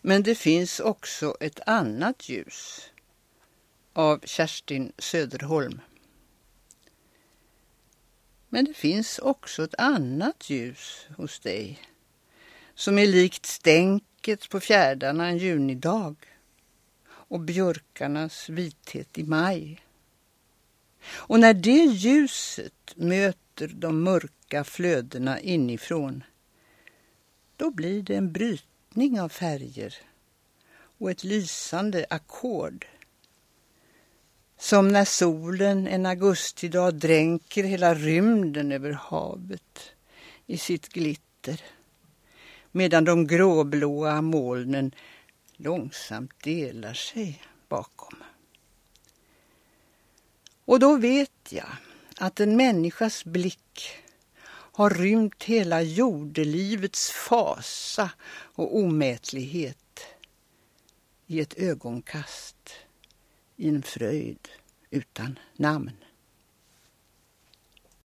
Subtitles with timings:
[0.00, 2.90] Men det finns också ett annat ljus
[3.92, 5.80] av Kerstin Söderholm.
[8.48, 11.78] Men det finns också ett annat ljus hos dig
[12.74, 16.16] som är likt stänket på fjärdarna en junidag
[17.08, 19.80] och björkarnas vithet i maj.
[21.02, 26.24] Och när det ljuset möter de mörka flödena inifrån,
[27.56, 28.32] då blir det en
[28.90, 29.94] brytning av färger
[30.98, 32.86] och ett lysande ackord.
[34.58, 39.92] Som när solen en augustidag dränker hela rymden över havet
[40.46, 41.60] i sitt glitter
[42.72, 44.94] medan de gråblåa molnen
[45.56, 48.22] långsamt delar sig bakom.
[50.64, 51.70] Och då vet jag
[52.18, 54.02] att en människas blick
[54.72, 58.10] har rymt hela jordelivets fasa
[58.54, 60.00] och omätlighet
[61.26, 62.70] i ett ögonkast,
[63.56, 64.48] i en fröjd
[64.90, 65.90] utan namn.